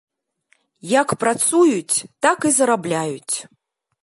Як 0.99 1.13
працуюць, 1.23 2.05
так 2.27 2.37
і 2.51 2.53
зарабляюць. 2.57 3.37